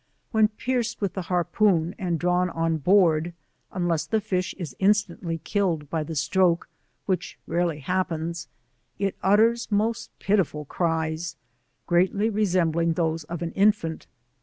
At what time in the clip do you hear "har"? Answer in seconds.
1.21-1.43